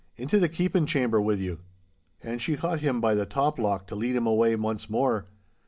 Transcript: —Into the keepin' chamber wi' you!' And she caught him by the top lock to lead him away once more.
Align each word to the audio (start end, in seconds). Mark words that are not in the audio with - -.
—Into 0.17 0.39
the 0.39 0.49
keepin' 0.49 0.87
chamber 0.87 1.21
wi' 1.21 1.35
you!' 1.35 1.59
And 2.23 2.41
she 2.41 2.57
caught 2.57 2.79
him 2.79 3.01
by 3.01 3.13
the 3.13 3.27
top 3.27 3.59
lock 3.59 3.85
to 3.85 3.95
lead 3.95 4.15
him 4.15 4.25
away 4.25 4.55
once 4.55 4.89
more. 4.89 5.27